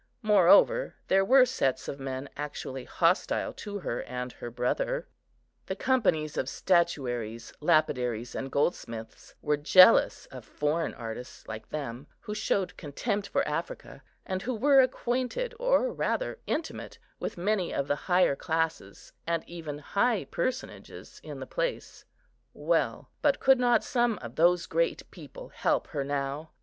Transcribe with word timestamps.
Moreover, 0.23 0.95
there 1.09 1.23
were 1.23 1.45
sets 1.45 1.87
of 1.87 1.99
men 1.99 2.27
actually 2.35 2.85
hostile 2.85 3.53
to 3.53 3.77
her 3.77 4.01
and 4.01 4.31
her 4.31 4.49
brother; 4.49 5.07
the 5.67 5.75
companies 5.75 6.37
of 6.37 6.49
statuaries, 6.49 7.53
lapidaries, 7.59 8.33
and 8.33 8.51
goldsmiths, 8.51 9.35
were 9.43 9.57
jealous 9.57 10.25
of 10.31 10.43
foreign 10.43 10.95
artists 10.95 11.47
like 11.47 11.69
them, 11.69 12.07
who 12.21 12.33
showed 12.33 12.75
contempt 12.77 13.27
for 13.27 13.47
Africa, 13.47 14.01
and 14.25 14.41
who 14.41 14.55
were 14.55 14.81
acquainted, 14.81 15.53
or 15.59 15.93
rather 15.93 16.39
intimate, 16.47 16.97
with 17.19 17.37
many 17.37 17.71
of 17.71 17.87
the 17.87 17.95
higher 18.09 18.35
classes, 18.35 19.13
and 19.27 19.47
even 19.47 19.77
high 19.77 20.25
personages 20.31 21.21
in 21.23 21.39
the 21.39 21.45
place. 21.45 22.05
Well, 22.55 23.11
but 23.21 23.39
could 23.39 23.59
not 23.59 23.83
some 23.83 24.17
of 24.17 24.33
those 24.35 24.65
great 24.65 25.11
people 25.11 25.49
help 25.49 25.85
her 25.89 26.03
now? 26.03 26.53